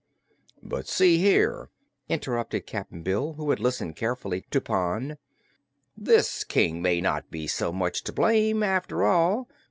[0.63, 1.69] "But, see here,"
[2.09, 5.19] interrupted Cap'n Bill, who had listened carefully to Pon.
[5.95, 9.47] "This King may not be so much to blame, after all.